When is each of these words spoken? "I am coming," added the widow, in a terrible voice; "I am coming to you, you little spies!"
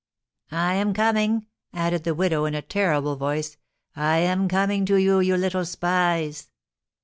"I 0.49 0.73
am 0.73 0.95
coming," 0.95 1.45
added 1.75 2.05
the 2.05 2.15
widow, 2.15 2.45
in 2.45 2.55
a 2.55 2.63
terrible 2.63 3.15
voice; 3.17 3.57
"I 3.95 4.17
am 4.17 4.47
coming 4.47 4.83
to 4.87 4.95
you, 4.95 5.19
you 5.19 5.37
little 5.37 5.63
spies!" 5.63 6.49